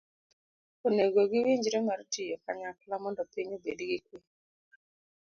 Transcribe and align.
Onego 0.87 1.19
giwinjre 1.31 1.77
mar 1.87 1.99
tiyo 2.11 2.35
kanyakla 2.43 2.95
mondo 3.03 3.21
piny 3.33 3.49
obed 3.57 3.79
gi 3.89 3.99
kwe. 4.05 4.17